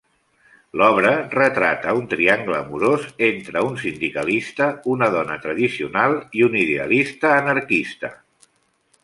[0.81, 8.13] L'obra retrata un triangle amorós entre un sindicalista, una dona tradicional i un idealista anarquista.